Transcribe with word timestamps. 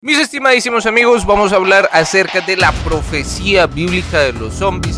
Mis 0.00 0.16
estimadísimos 0.16 0.86
amigos, 0.86 1.26
vamos 1.26 1.52
a 1.52 1.56
hablar 1.56 1.90
acerca 1.92 2.40
de 2.40 2.56
la 2.56 2.70
profecía 2.84 3.66
bíblica 3.66 4.20
de 4.20 4.32
los 4.32 4.54
zombies. 4.54 4.96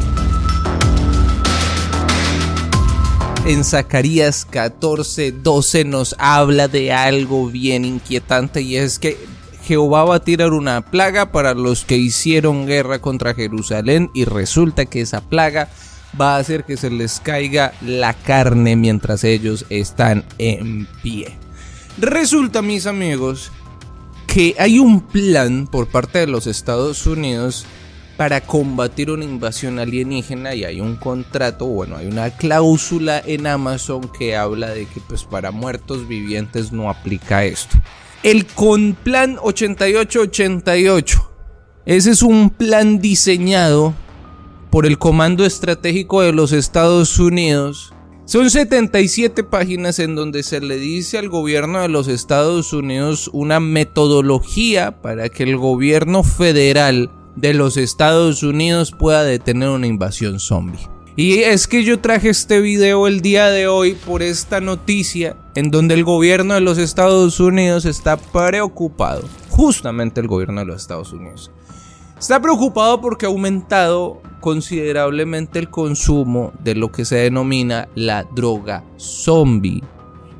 En 3.47 3.65
Zacarías 3.65 4.44
14, 4.44 5.33
12 5.33 5.84
nos 5.86 6.15
habla 6.18 6.68
de 6.68 6.92
algo 6.92 7.47
bien 7.47 7.86
inquietante 7.86 8.61
y 8.61 8.77
es 8.77 8.98
que 8.98 9.16
Jehová 9.62 10.05
va 10.05 10.16
a 10.16 10.23
tirar 10.23 10.52
una 10.52 10.82
plaga 10.82 11.32
para 11.32 11.55
los 11.55 11.87
que 11.87 11.96
hicieron 11.96 12.67
guerra 12.67 12.98
contra 12.98 13.32
Jerusalén 13.32 14.11
y 14.12 14.27
resulta 14.27 14.85
que 14.85 15.01
esa 15.01 15.23
plaga 15.23 15.71
va 16.21 16.37
a 16.37 16.41
hacer 16.41 16.64
que 16.64 16.77
se 16.77 16.91
les 16.91 17.21
caiga 17.21 17.73
la 17.80 18.12
carne 18.12 18.77
mientras 18.77 19.25
ellos 19.25 19.64
están 19.71 20.27
en 20.37 20.87
pie. 21.03 21.39
Resulta, 21.96 22.61
mis 22.61 22.87
amigos, 22.87 23.51
que 24.33 24.55
hay 24.61 24.79
un 24.79 25.01
plan 25.01 25.67
por 25.67 25.89
parte 25.89 26.21
de 26.21 26.29
los 26.29 26.46
Estados 26.46 27.04
Unidos 27.07 27.67
para 28.17 28.41
combatir 28.41 29.11
una 29.11 29.25
invasión 29.25 29.81
alienígena 29.81 30.54
y 30.54 30.64
hay 30.64 30.81
un 30.81 30.95
contrato, 30.95 31.67
bueno, 31.67 31.96
hay 31.96 32.06
una 32.06 32.30
cláusula 32.30 33.20
en 33.27 33.48
Amazon 33.48 34.02
que 34.02 34.37
habla 34.37 34.70
de 34.70 34.87
que 34.87 35.01
pues 35.01 35.24
para 35.24 35.51
muertos 35.51 36.06
vivientes 36.06 36.70
no 36.70 36.88
aplica 36.88 37.45
esto. 37.45 37.77
El 38.23 38.46
con 38.46 38.95
plan 38.95 39.37
8888. 39.40 41.30
Ese 41.87 42.10
es 42.10 42.23
un 42.23 42.51
plan 42.51 43.01
diseñado 43.01 43.95
por 44.70 44.87
el 44.87 44.98
Comando 44.98 45.45
Estratégico 45.45 46.23
de 46.23 46.32
los 46.32 46.52
Estados 46.52 47.18
Unidos 47.18 47.95
son 48.24 48.48
77 48.48 49.42
páginas 49.45 49.98
en 49.98 50.15
donde 50.15 50.42
se 50.42 50.60
le 50.60 50.77
dice 50.77 51.19
al 51.19 51.29
gobierno 51.29 51.80
de 51.80 51.88
los 51.88 52.06
Estados 52.09 52.73
Unidos 52.73 53.29
una 53.33 53.59
metodología 53.60 55.01
para 55.02 55.29
que 55.29 55.43
el 55.43 55.56
gobierno 55.56 56.23
federal 56.23 57.10
de 57.37 57.55
los 57.55 57.77
Estados 57.77 58.43
Unidos 58.43 58.93
pueda 58.93 59.24
detener 59.24 59.71
una 59.71 59.87
invasión 59.87 60.38
zombie. 60.38 60.88
Y 61.16 61.40
es 61.40 61.66
que 61.66 61.82
yo 61.85 62.01
traje 62.01 62.30
este 62.30 62.60
video 62.60 63.07
el 63.07 63.21
día 63.21 63.51
de 63.51 63.66
hoy 63.66 63.95
por 63.95 64.23
esta 64.23 64.61
noticia 64.61 65.37
en 65.55 65.71
donde 65.71 65.95
el 65.95 66.05
gobierno 66.05 66.55
de 66.55 66.61
los 66.61 66.79
Estados 66.79 67.41
Unidos 67.41 67.84
está 67.84 68.17
preocupado, 68.17 69.25
justamente 69.49 70.21
el 70.21 70.29
gobierno 70.29 70.61
de 70.61 70.67
los 70.67 70.81
Estados 70.81 71.12
Unidos, 71.12 71.51
está 72.21 72.41
preocupado 72.41 73.01
porque 73.01 73.25
ha 73.25 73.31
aumentado 73.31 74.21
considerablemente 74.41 75.59
el 75.59 75.71
consumo 75.71 76.53
de 76.62 76.75
lo 76.75 76.93
que 76.93 77.07
se 77.07 77.17
denomina 77.17 77.89
la 77.95 78.25
droga 78.25 78.85
zombie. 78.99 79.83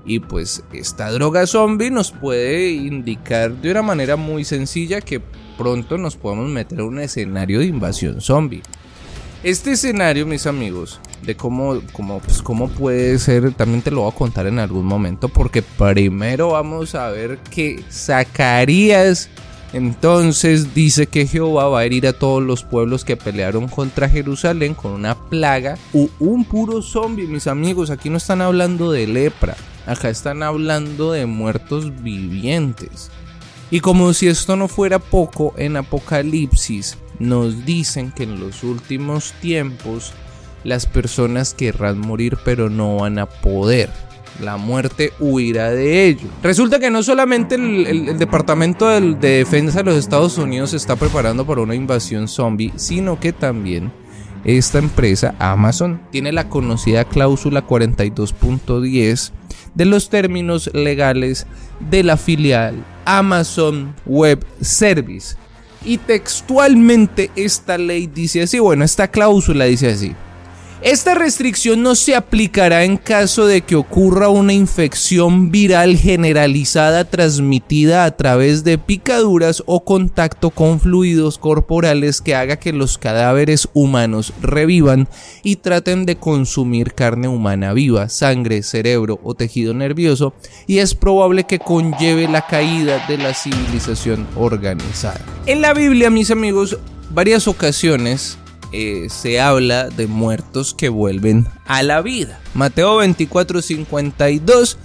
Y 0.05 0.21
pues 0.21 0.63
esta 0.73 1.11
droga 1.11 1.47
zombie 1.47 1.91
nos 1.91 2.13
puede 2.13 2.71
indicar 2.71 3.53
de 3.53 3.71
una 3.71 3.83
manera 3.83 4.17
muy 4.17 4.45
sencilla 4.45 5.01
que 5.01 5.21
pronto 5.57 5.97
nos 5.97 6.17
podemos 6.17 6.51
meter 6.51 6.81
en 6.81 6.85
un 6.85 7.01
escenario 7.01 7.61
de 7.61 7.67
invasión 7.67 8.21
zombie. 8.21 8.63
Este 9.43 9.73
escenario, 9.73 10.27
mis 10.27 10.47
amigos, 10.47 11.01
de 11.23 11.35
cómo, 11.35 11.81
cómo, 11.93 12.19
pues 12.19 12.43
cómo 12.43 12.69
puede 12.69 13.19
ser, 13.19 13.55
también 13.55 13.81
te 13.81 13.91
lo 13.91 14.03
voy 14.03 14.13
a 14.13 14.15
contar 14.15 14.47
en 14.47 14.59
algún 14.59 14.85
momento, 14.85 15.31
porque 15.31 15.63
primero 15.63 16.51
vamos 16.51 16.95
a 16.95 17.09
ver 17.09 17.39
que 17.39 17.83
Zacarías 17.91 19.31
entonces 19.73 20.75
dice 20.75 21.07
que 21.07 21.27
Jehová 21.27 21.69
va 21.69 21.81
a 21.81 21.85
herir 21.85 22.07
a 22.07 22.13
todos 22.13 22.43
los 22.43 22.65
pueblos 22.65 23.05
que 23.05 23.17
pelearon 23.17 23.69
contra 23.69 24.09
Jerusalén 24.09 24.75
con 24.75 24.93
una 24.93 25.15
plaga 25.15 25.79
u 25.93 26.09
un 26.19 26.45
puro 26.45 26.83
zombie, 26.83 27.29
mis 27.29 27.47
amigos. 27.47 27.91
Aquí 27.91 28.11
no 28.11 28.17
están 28.17 28.41
hablando 28.41 28.91
de 28.91 29.07
lepra, 29.07 29.57
acá 29.87 30.09
están 30.09 30.43
hablando 30.43 31.13
de 31.13 31.27
muertos 31.27 32.03
vivientes. 32.03 33.11
Y 33.71 33.79
como 33.79 34.13
si 34.13 34.27
esto 34.27 34.57
no 34.57 34.67
fuera 34.67 34.99
poco, 34.99 35.55
en 35.57 35.77
Apocalipsis 35.77 36.99
nos 37.21 37.65
dicen 37.65 38.11
que 38.11 38.25
en 38.25 38.41
los 38.41 38.65
últimos 38.65 39.33
tiempos 39.35 40.13
las 40.65 40.87
personas 40.87 41.55
querrán 41.55 41.99
morir 41.99 42.37
pero 42.45 42.69
no 42.69 42.97
van 42.97 43.19
a 43.19 43.27
poder 43.27 43.91
la 44.41 44.57
muerte 44.57 45.13
huirá 45.21 45.71
de 45.71 46.07
ello. 46.07 46.29
Resulta 46.43 46.79
que 46.79 46.91
no 46.91 47.03
solamente 47.03 47.55
el, 47.55 48.19
Departamento 48.19 48.89
de, 48.89 49.15
de 49.15 49.37
Defensa 49.39 49.79
de 49.79 49.85
los 49.85 49.97
Estados 49.97 50.39
Unidos 50.39 50.71
se 50.71 50.77
está 50.77 50.97
preparando 50.97 51.47
para 51.47 51.61
una 51.61 51.75
invasión 51.75 52.29
zombie, 52.29 52.73
sino 52.77 53.21
que 53.21 53.33
también 53.33 53.93
esta 54.45 54.79
empresa, 54.79 55.35
Amazon, 55.39 56.01
tiene 56.11 56.33
la 56.33 56.49
conocida 56.49 57.05
cláusula 57.05 57.67
42.10 57.67 59.33
de 59.75 59.85
los 59.85 60.09
términos 60.09 60.71
legales 60.73 61.47
de 61.91 62.03
la 62.03 62.17
filial 62.17 62.85
Amazon 63.05 63.95
Web 64.07 64.45
Service. 64.61 65.37
Y 65.85 65.99
textualmente 65.99 67.31
esta 67.37 67.79
ley 67.79 68.07
dice 68.07 68.43
así, 68.43 68.59
bueno, 68.59 68.85
esta 68.85 69.09
cláusula 69.09 69.65
dice 69.65 69.91
así. 69.91 70.15
Esta 70.83 71.13
restricción 71.13 71.83
no 71.83 71.95
se 71.95 72.17
aplicará 72.17 72.85
en 72.85 72.97
caso 72.97 73.47
de 73.47 73.61
que 73.61 73.77
ocurra 73.77 74.31
una 74.31 74.55
infección 74.55 75.51
viral 75.51 75.99
generalizada 75.99 77.05
transmitida 77.05 78.07
a 78.07 78.17
través 78.17 78.65
de 78.65 78.79
picaduras 78.79 79.63
o 79.67 79.85
contacto 79.85 80.49
con 80.49 80.81
fluidos 80.81 81.37
corporales 81.37 82.23
que 82.23 82.35
haga 82.35 82.57
que 82.57 82.73
los 82.73 82.97
cadáveres 82.97 83.69
humanos 83.75 84.33
revivan 84.41 85.07
y 85.43 85.57
traten 85.57 86.07
de 86.07 86.17
consumir 86.17 86.95
carne 86.95 87.29
humana 87.29 87.75
viva, 87.75 88.09
sangre, 88.09 88.63
cerebro 88.63 89.21
o 89.23 89.35
tejido 89.35 89.75
nervioso 89.75 90.33
y 90.67 90.79
es 90.79 90.95
probable 90.95 91.45
que 91.45 91.59
conlleve 91.59 92.27
la 92.27 92.47
caída 92.47 93.05
de 93.07 93.19
la 93.19 93.35
civilización 93.35 94.27
organizada. 94.35 95.21
En 95.45 95.61
la 95.61 95.75
Biblia, 95.75 96.09
mis 96.09 96.31
amigos, 96.31 96.79
varias 97.11 97.49
ocasiones 97.49 98.39
eh, 98.73 99.09
se 99.11 99.41
habla 99.41 99.89
de 99.89 100.07
muertos 100.07 100.75
que 100.75 100.89
vuelven 100.89 101.47
a 101.67 101.83
la 101.83 102.03
vida. 102.03 102.41
Mateo 102.55 103.03
24:52 103.03 104.77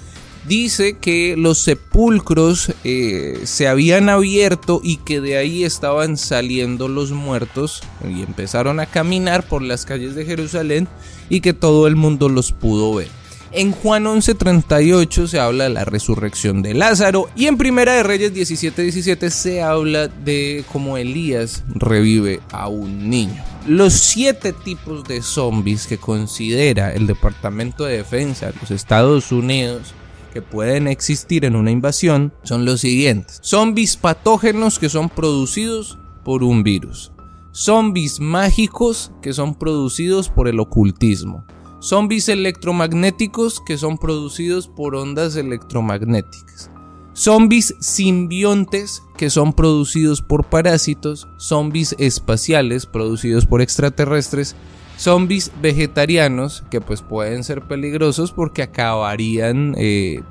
dice 0.48 0.98
que 0.98 1.36
los 1.38 1.60
sepulcros 1.60 2.72
eh, 2.84 3.42
se 3.44 3.68
habían 3.68 4.10
abierto 4.10 4.82
y 4.84 4.98
que 4.98 5.22
de 5.22 5.38
ahí 5.38 5.64
estaban 5.64 6.18
saliendo 6.18 6.88
los 6.88 7.12
muertos 7.12 7.82
y 8.08 8.22
empezaron 8.22 8.80
a 8.80 8.86
caminar 8.86 9.48
por 9.48 9.62
las 9.62 9.86
calles 9.86 10.16
de 10.16 10.26
Jerusalén 10.26 10.88
y 11.30 11.42
que 11.42 11.54
todo 11.54 11.88
el 11.88 11.96
mundo 11.96 12.30
los 12.30 12.52
pudo 12.52 12.94
ver. 12.94 13.10
En 13.52 13.72
Juan 13.72 14.06
11:38 14.06 15.28
se 15.28 15.40
habla 15.40 15.66
de 15.66 15.70
la 15.70 15.86
resurrección 15.86 16.62
de 16.62 16.74
Lázaro 16.74 17.30
y 17.36 17.46
en 17.48 17.58
Primera 17.58 17.94
de 17.94 18.04
Reyes 18.04 18.34
17:17 18.34 19.30
se 19.30 19.62
habla 19.62 20.08
de 20.10 20.66
cómo 20.72 20.98
Elías 20.98 21.64
revive 21.74 22.42
a 22.52 22.68
un 22.68 23.10
niño. 23.10 23.55
Los 23.68 23.94
siete 23.94 24.54
tipos 24.54 25.04
de 25.06 25.22
zombies 25.22 25.88
que 25.88 25.98
considera 25.98 26.94
el 26.94 27.08
Departamento 27.08 27.86
de 27.86 27.98
Defensa 27.98 28.48
de 28.48 28.54
los 28.60 28.72
Estados 28.72 29.32
Unidos 29.32 29.94
que 30.34 30.42
pueden 30.42 30.88
existir 30.88 31.46
en 31.46 31.56
una 31.56 31.72
invasión 31.72 32.34
son 32.44 32.66
los 32.66 32.82
siguientes. 32.82 33.40
Zombies 33.42 33.98
patógenos 33.98 34.78
que 34.78 34.90
son 34.90 35.10
producidos 35.10 35.98
por 36.24 36.44
un 36.44 36.64
virus. 36.64 37.12
Zombies 37.54 38.20
mágicos 38.20 39.12
que 39.22 39.34
son 39.34 39.56
producidos 39.56 40.30
por 40.30 40.48
el 40.48 40.60
ocultismo 40.60 41.46
zombies 41.86 42.30
electromagnéticos 42.30 43.62
que 43.62 43.78
son 43.78 44.00
producidos 44.00 44.68
por 44.68 44.96
ondas 44.96 45.36
electromagnéticas. 45.36 46.72
Zombies 47.16 47.76
simbiontes 47.80 49.02
que 49.16 49.30
son 49.30 49.54
producidos 49.54 50.22
por 50.22 50.44
parásitos, 50.44 51.30
zombies 51.38 51.96
espaciales 51.98 52.86
producidos 52.86 53.46
por 53.46 53.62
extraterrestres, 53.62 54.58
zombies 54.98 55.54
vegetarianos 55.62 56.66
que 56.70 56.82
pues 56.82 57.02
pueden 57.02 57.46
ser 57.46 57.62
peligrosos 57.62 58.34
porque 58.34 58.64
acabarían 58.64 59.76
eh, 59.78 60.24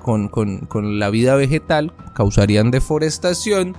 con, 0.00 0.28
con 0.28 0.98
la 0.98 1.10
vida 1.10 1.36
vegetal, 1.36 1.92
causarían 2.12 2.72
deforestación, 2.72 3.76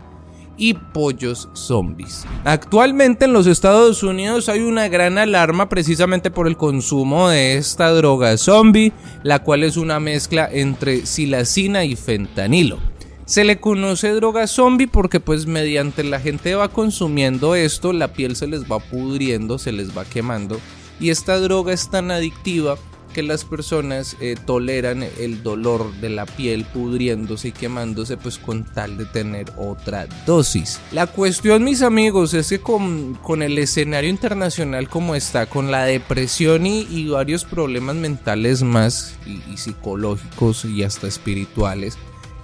y 0.58 0.74
pollos 0.74 1.50
zombies. 1.54 2.26
Actualmente 2.44 3.26
en 3.26 3.34
los 3.34 3.48
Estados 3.48 4.04
Unidos 4.04 4.50
hay 4.50 4.62
una 4.62 4.88
gran 4.88 5.18
alarma 5.18 5.70
precisamente 5.70 6.32
por 6.32 6.48
el 6.48 6.58
consumo 6.58 7.30
de 7.30 7.58
esta 7.58 7.90
droga 7.92 8.38
zombie, 8.38 8.94
la 9.24 9.44
cual 9.44 9.64
es 9.64 9.78
una 9.78 10.00
mezcla 10.00 10.50
entre 10.52 11.06
silacina 11.06 11.86
y 11.86 11.96
fentanilo. 11.96 12.80
Se 13.26 13.46
le 13.46 13.60
conoce 13.60 14.12
droga 14.12 14.48
zombie 14.48 14.88
porque 14.88 15.20
pues 15.20 15.46
mediante 15.46 16.04
la 16.04 16.20
gente 16.20 16.56
va 16.56 16.68
consumiendo 16.68 17.56
esto, 17.56 17.94
la 17.94 18.14
piel 18.14 18.36
se 18.36 18.48
les 18.48 18.64
va 18.70 18.80
pudriendo, 18.80 19.58
se 19.58 19.72
les 19.72 19.98
va 19.98 20.04
quemando 20.04 20.60
y 21.00 21.10
esta 21.10 21.40
droga 21.40 21.74
es 21.74 21.90
tan 21.90 22.12
adictiva 22.12 22.78
que 23.14 23.24
las 23.24 23.46
personas 23.46 24.18
eh, 24.20 24.36
toleran 24.46 25.04
el 25.20 25.44
dolor 25.44 25.94
de 26.02 26.10
la 26.10 26.26
piel 26.26 26.66
pudriéndose 26.66 27.50
y 27.50 27.52
quemándose 27.52 28.18
pues 28.18 28.38
con 28.38 28.66
tal 28.66 28.98
de 28.98 29.06
tener 29.06 29.54
otra 29.58 30.08
dosis. 30.26 30.80
La 30.92 31.08
cuestión 31.08 31.64
mis 31.64 31.82
amigos 31.82 32.34
es 32.34 32.50
que 32.50 32.60
con, 32.60 33.18
el 33.42 33.58
escenario 33.58 34.10
internacional 34.10 34.90
como 34.90 35.16
está, 35.16 35.46
con 35.46 35.72
la 35.72 35.86
depresión 35.86 36.66
y, 36.66 37.08
varios 37.14 37.46
problemas 37.46 37.96
mentales 37.96 38.64
más 38.64 39.16
y, 39.26 39.58
psicológicos 39.58 40.66
y 40.66 40.84
hasta 40.84 41.08
espirituales 41.08 41.98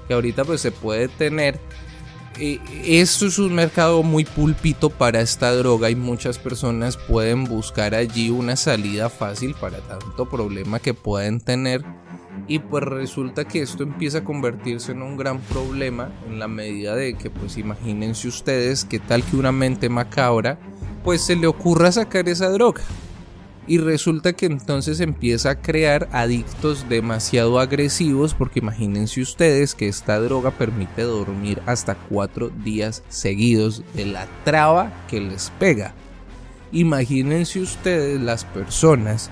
que 0.07 0.13
ahorita 0.13 0.43
pues 0.43 0.61
se 0.61 0.71
puede 0.71 1.07
tener, 1.07 1.59
eh, 2.39 2.59
esto 2.85 3.25
es 3.25 3.37
un 3.37 3.53
mercado 3.53 4.01
muy 4.01 4.23
pulpito 4.23 4.89
para 4.89 5.19
esta 5.19 5.53
droga 5.53 5.89
y 5.89 5.95
muchas 5.95 6.37
personas 6.37 6.95
pueden 6.95 7.43
buscar 7.43 7.93
allí 7.93 8.29
una 8.29 8.55
salida 8.55 9.09
fácil 9.09 9.55
para 9.59 9.79
tanto 9.79 10.29
problema 10.29 10.79
que 10.79 10.93
pueden 10.93 11.41
tener. 11.41 11.83
Y 12.47 12.59
pues 12.59 12.83
resulta 12.83 13.45
que 13.45 13.61
esto 13.61 13.83
empieza 13.83 14.19
a 14.19 14.23
convertirse 14.23 14.93
en 14.93 15.01
un 15.01 15.17
gran 15.17 15.39
problema 15.39 16.11
en 16.27 16.39
la 16.39 16.47
medida 16.47 16.95
de 16.95 17.15
que 17.15 17.29
pues 17.29 17.57
imagínense 17.57 18.29
ustedes 18.29 18.85
que 18.85 18.99
tal 18.99 19.21
que 19.23 19.35
una 19.35 19.51
mente 19.51 19.89
macabra 19.89 20.57
pues 21.03 21.21
se 21.21 21.35
le 21.35 21.47
ocurra 21.47 21.91
sacar 21.91 22.29
esa 22.29 22.49
droga 22.49 22.81
y 23.69 23.77
resulta 23.77 24.33
que 24.33 24.47
entonces 24.47 24.99
empieza 24.99 25.51
a 25.51 25.61
crear 25.61 26.09
adictos 26.11 26.89
demasiado 26.89 27.59
agresivos 27.59 28.33
porque 28.33 28.59
imagínense 28.59 29.21
ustedes 29.21 29.75
que 29.75 29.87
esta 29.87 30.19
droga 30.19 30.49
permite 30.49 31.03
dormir 31.03 31.61
hasta 31.67 31.93
cuatro 31.93 32.49
días 32.49 33.03
seguidos 33.09 33.83
de 33.93 34.07
la 34.07 34.27
traba 34.43 34.91
que 35.07 35.21
les 35.21 35.51
pega. 35.59 35.93
Imagínense 36.71 37.59
ustedes 37.59 38.19
las 38.19 38.43
personas 38.43 39.29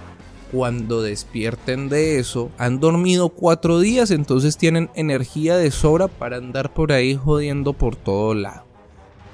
cuando 0.51 1.01
despierten 1.01 1.89
de 1.89 2.19
eso, 2.19 2.51
han 2.59 2.79
dormido 2.79 3.29
cuatro 3.29 3.79
días, 3.79 4.11
entonces 4.11 4.55
tienen 4.55 4.91
energía 4.93 5.57
de 5.57 5.71
sobra 5.71 6.07
para 6.07 6.37
andar 6.37 6.75
por 6.75 6.91
ahí 6.91 7.15
jodiendo 7.15 7.73
por 7.73 7.95
todo 7.95 8.35
lado. 8.35 8.65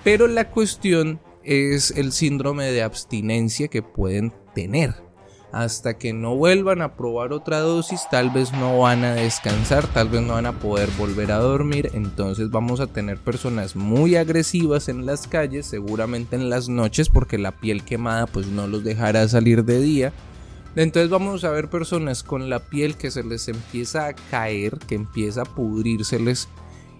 Pero 0.05 0.27
la 0.27 0.49
cuestión 0.49 1.19
es 1.43 1.91
el 1.91 2.11
síndrome 2.11 2.71
de 2.71 2.83
abstinencia 2.83 3.67
que 3.67 3.81
pueden 3.81 4.33
tener. 4.53 4.95
Hasta 5.51 5.99
que 5.99 6.13
no 6.13 6.35
vuelvan 6.35 6.81
a 6.81 6.95
probar 6.95 7.31
otra 7.31 7.59
dosis, 7.59 8.01
tal 8.09 8.31
vez 8.31 8.51
no 8.53 8.79
van 8.79 9.03
a 9.03 9.13
descansar, 9.13 9.85
tal 9.85 10.09
vez 10.09 10.23
no 10.23 10.33
van 10.33 10.47
a 10.47 10.59
poder 10.59 10.89
volver 10.97 11.31
a 11.31 11.37
dormir. 11.37 11.91
Entonces 11.93 12.49
vamos 12.49 12.79
a 12.79 12.87
tener 12.87 13.19
personas 13.19 13.75
muy 13.75 14.15
agresivas 14.15 14.89
en 14.89 15.05
las 15.05 15.27
calles, 15.27 15.67
seguramente 15.67 16.35
en 16.35 16.49
las 16.49 16.69
noches, 16.69 17.09
porque 17.09 17.37
la 17.37 17.51
piel 17.51 17.83
quemada 17.83 18.25
pues 18.25 18.47
no 18.47 18.65
los 18.65 18.83
dejará 18.83 19.27
salir 19.27 19.63
de 19.63 19.79
día. 19.79 20.13
Entonces 20.75 21.11
vamos 21.11 21.43
a 21.43 21.51
ver 21.51 21.69
personas 21.69 22.23
con 22.23 22.49
la 22.49 22.57
piel 22.57 22.95
que 22.95 23.11
se 23.11 23.23
les 23.23 23.47
empieza 23.47 24.07
a 24.07 24.13
caer, 24.13 24.79
que 24.87 24.95
empieza 24.95 25.43
a 25.43 25.45
pudrírseles 25.45 26.49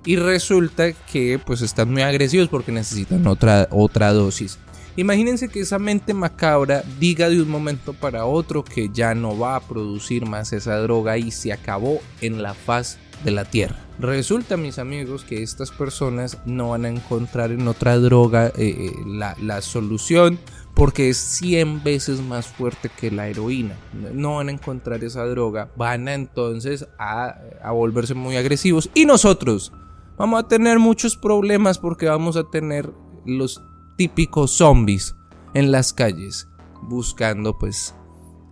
y 0.06 0.16
resulta 0.16 0.92
que 0.94 1.40
pues 1.44 1.62
están 1.62 1.92
muy 1.92 2.02
agresivos 2.02 2.50
porque 2.50 2.72
necesitan 2.72 3.26
otra, 3.28 3.68
otra 3.72 4.12
dosis. 4.14 4.60
Imagínense 4.96 5.50
que 5.50 5.62
esa 5.62 5.80
mente 5.80 6.14
macabra 6.14 6.84
diga 7.00 7.28
de 7.28 7.42
un 7.42 7.50
momento 7.50 7.94
para 7.94 8.26
otro 8.26 8.64
que 8.64 8.90
ya 8.94 9.16
no 9.16 9.38
va 9.38 9.56
a 9.56 9.60
producir 9.60 10.28
más 10.28 10.54
esa 10.54 10.78
droga 10.78 11.18
y 11.18 11.32
se 11.32 11.52
acabó 11.52 12.00
en 12.22 12.44
la 12.44 12.54
faz 12.54 13.00
de 13.24 13.32
la 13.32 13.46
tierra. 13.46 13.76
Resulta, 14.00 14.56
mis 14.56 14.78
amigos, 14.78 15.24
que 15.24 15.42
estas 15.42 15.72
personas 15.72 16.38
no 16.46 16.70
van 16.70 16.86
a 16.86 16.90
encontrar 16.90 17.52
en 17.52 17.68
otra 17.68 17.98
droga 17.98 18.48
eh, 18.48 18.54
eh, 18.58 18.92
la, 19.08 19.36
la, 19.42 19.62
solución 19.62 20.38
porque 20.76 21.10
es 21.10 21.18
100 21.18 21.84
veces 21.84 22.22
más 22.22 22.48
fuerte 22.48 22.90
que 22.90 23.10
la 23.10 23.28
heroína. 23.28 23.76
No 24.14 24.38
van 24.38 24.50
a 24.50 24.52
encontrar 24.52 25.04
esa 25.04 25.26
droga, 25.26 25.70
van 25.76 26.08
a 26.08 26.14
entonces 26.14 26.88
a, 27.00 27.40
a 27.64 27.72
volverse 27.72 28.14
muy 28.14 28.36
agresivos 28.36 28.90
y 28.94 29.06
nosotros 29.06 29.72
vamos 30.18 30.44
a 30.44 30.48
tener 30.48 30.80
muchos 30.80 31.16
problemas 31.16 31.80
porque 31.80 32.08
vamos 32.08 32.38
a 32.38 32.50
tener 32.50 32.92
los 33.26 33.62
típicos 33.98 34.52
zombies 34.52 35.16
en 35.54 35.72
las 35.72 35.94
calles 35.94 36.48
buscando 36.82 37.58
pues 37.58 37.96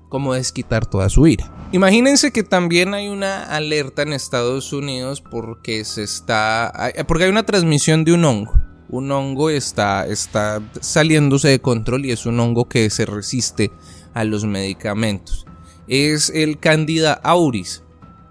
cómo 0.10 0.34
desquitar 0.34 0.86
toda 0.86 1.10
su 1.10 1.25
ira. 1.28 1.52
Imagínense 1.72 2.31
que 2.31 2.44
también 2.44 2.94
hay 2.94 3.08
una 3.08 3.44
alerta 3.44 4.02
en 4.02 4.13
Estados 4.13 4.74
Unidos 4.74 5.22
porque 5.22 5.86
se 5.86 6.04
está 6.04 6.92
porque 7.08 7.25
hay 7.25 7.30
una 7.30 7.46
transmisión 7.46 8.04
de 8.04 8.13
un 8.13 8.25
hongo. 8.25 8.54
Un 8.90 9.10
hongo 9.10 9.50
está 9.50 10.06
está 10.06 10.62
saliéndose 10.81 11.48
de 11.48 11.62
control 11.62 12.06
y 12.06 12.12
es 12.12 12.25
un 12.25 12.40
hongo 12.40 12.68
que 12.68 12.90
se 12.90 13.06
resiste 13.06 13.72
a 14.13 14.25
los 14.25 14.44
medicamentos. 14.46 15.46
Es 15.88 16.30
el 16.30 16.60
Candida 16.60 17.13
auris 17.24 17.84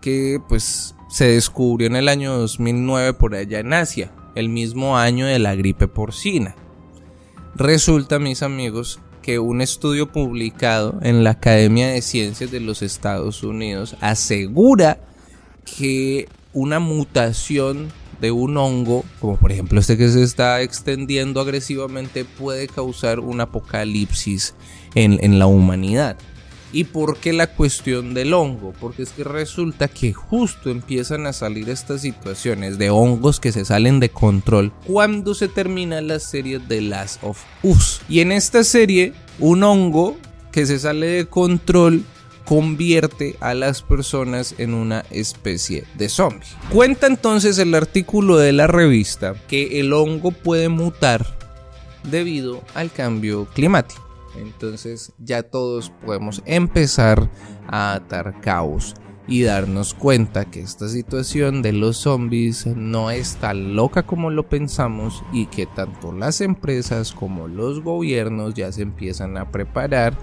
que 0.03 0.39
pues 0.49 0.95
se 1.11 1.27
descubrió 1.27 1.89
en 1.89 1.97
el 1.97 2.09
año 2.09 2.37
2009 2.39 3.15
por 3.15 3.35
allá 3.35 3.59
en 3.59 3.73
Asia, 3.73 4.13
el 4.35 4.49
mismo 4.49 4.97
año 4.97 5.27
de 5.27 5.39
la 5.39 5.55
gripe 5.55 5.89
porcina. 5.89 6.55
Resulta, 7.57 8.19
mis 8.19 8.43
amigos, 8.43 9.01
que 9.21 9.39
un 9.39 9.61
estudio 9.61 10.11
publicado 10.11 10.99
en 11.03 11.25
la 11.25 11.31
Academia 11.31 11.89
de 11.89 12.01
Ciencias 12.01 12.51
de 12.51 12.61
los 12.61 12.81
Estados 12.81 13.43
Unidos 13.43 13.97
asegura 14.01 15.01
que 15.65 16.29
una 16.53 16.79
mutación 16.79 17.93
de 18.21 18.31
un 18.31 18.57
hongo, 18.57 19.05
como 19.21 19.37
por 19.37 19.51
ejemplo 19.51 19.81
este 19.81 19.97
que 19.97 20.09
se 20.11 20.23
está 20.23 20.61
extendiendo 20.63 21.41
agresivamente, 21.41 22.25
puede 22.25 22.69
causar 22.69 23.19
un 23.19 23.41
apocalipsis 23.41 24.55
en, 24.95 25.19
en 25.23 25.39
la 25.39 25.47
humanidad. 25.47 26.17
¿Y 26.73 26.85
por 26.85 27.19
qué 27.19 27.33
la 27.33 27.49
cuestión 27.49 28.15
del 28.15 28.33
hongo? 28.33 28.73
Porque 28.81 29.03
es 29.03 29.11
que 29.11 29.25
resulta 29.25 29.89
que 29.89 30.13
justo 30.13 30.71
empiezan 30.71 31.27
a 31.27 31.33
salir 31.33 31.69
estas 31.69 32.03
situaciones 32.03 32.79
de 32.79 32.91
hongos 32.91 33.41
que 33.41 33.53
se 33.53 33.65
salen 33.65 33.99
de 33.99 34.11
control 34.11 34.73
cuando 34.87 35.35
se 35.35 35.49
termina 35.49 36.01
la 36.01 36.21
serie 36.21 36.61
de 36.61 36.81
Last 36.81 37.23
of 37.25 37.43
Us. 37.63 38.01
Y 38.09 38.21
en 38.21 38.33
esta 38.33 38.63
serie, 38.63 39.13
un 39.39 39.63
hongo 39.65 40.17
que 40.53 40.67
se 40.67 40.79
sale 40.79 41.07
de 41.07 41.27
control 41.27 42.05
convierte 42.45 43.37
a 43.41 43.55
las 43.55 43.83
personas 43.83 44.55
en 44.59 44.75
una 44.75 45.05
especie 45.11 45.85
de 45.95 46.09
zombie. 46.09 46.49
Cuenta 46.73 47.07
entonces 47.07 47.59
el 47.59 47.75
artículo 47.75 48.39
de 48.39 48.53
la 48.53 48.67
revista 48.67 49.35
que 49.47 49.79
el 49.79 49.93
hongo 49.93 50.33
puede 50.33 50.69
mutar 50.69 51.39
debido 52.03 52.63
al 52.75 52.91
cambio 52.91 53.47
climático. 53.55 54.10
Entonces 54.37 55.13
ya 55.19 55.43
todos 55.43 55.91
podemos 56.05 56.43
empezar 56.47 57.29
a 57.67 57.95
atar 57.95 58.41
caos 58.41 58.95
y 59.27 59.43
darnos 59.43 59.95
cuenta 59.95 60.45
que 60.45 60.61
esta 60.61 60.89
situación 60.89 61.63
de 61.63 61.73
los 61.73 61.99
zombies 61.99 62.67
no 62.67 63.11
es 63.11 63.37
tan 63.37 63.77
loca 63.77 64.03
como 64.03 64.31
lo 64.31 64.49
pensamos 64.49 65.23
y 65.33 65.47
que 65.47 65.67
tanto 65.67 66.13
las 66.13 66.41
empresas 66.41 67.13
como 67.13 67.47
los 67.47 67.83
gobiernos 67.83 68.55
ya 68.55 68.73
se 68.73 68.83
empiezan 68.83 69.37
a 69.37 69.51
preparar 69.53 70.17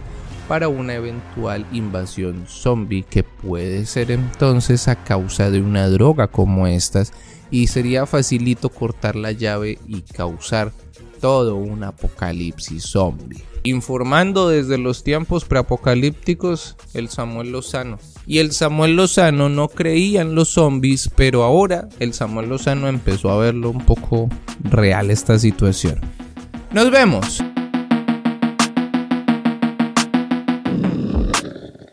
para 0.48 0.70
una 0.70 0.96
eventual 0.96 1.66
invasión 1.72 2.46
zombie 2.48 3.04
que 3.04 3.24
puede 3.24 3.86
ser 3.86 4.12
entonces 4.12 4.88
a 4.88 4.96
causa 4.96 5.52
de 5.52 5.62
una 5.62 5.88
droga 5.90 6.28
como 6.28 6.68
estas. 6.68 7.14
Y 7.50 7.68
sería 7.68 8.06
facilito 8.06 8.70
cortar 8.70 9.16
la 9.16 9.32
llave 9.32 9.80
y 9.88 10.02
causar 10.02 10.74
todo 11.20 11.56
un 11.56 11.84
apocalipsis 11.84 12.84
zombie 12.84 13.44
informando 13.70 14.50
desde 14.50 14.78
los 14.78 15.04
tiempos 15.04 15.46
preapocalípticos 15.46 16.76
el 16.94 17.10
Samuel 17.10 17.52
Lozano. 17.52 18.00
Y 18.26 18.40
el 18.40 18.52
Samuel 18.52 18.96
Lozano 18.96 19.50
no 19.50 19.68
creía 19.68 20.22
en 20.22 20.36
los 20.36 20.50
zombies, 20.50 21.10
pero 21.16 21.44
ahora 21.44 21.88
el 22.00 22.14
Samuel 22.14 22.50
Lozano 22.50 22.88
empezó 22.88 23.30
a 23.30 23.38
verlo 23.38 23.70
un 23.70 23.86
poco 23.86 24.30
real 24.64 25.12
esta 25.12 25.38
situación. 25.40 26.00
Nos 26.72 26.92
vemos. 26.92 27.42